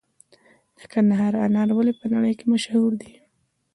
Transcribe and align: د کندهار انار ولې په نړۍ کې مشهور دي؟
د 0.77 0.79
کندهار 0.93 1.33
انار 1.45 1.69
ولې 1.75 1.93
په 1.99 2.05
نړۍ 2.13 2.33
کې 2.39 2.45
مشهور 2.53 2.91
دي؟ 3.01 3.13